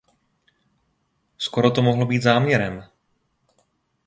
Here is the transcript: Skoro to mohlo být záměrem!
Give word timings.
Skoro 1.37 1.71
to 1.71 1.81
mohlo 1.81 2.05
být 2.05 2.23
záměrem! 2.23 2.83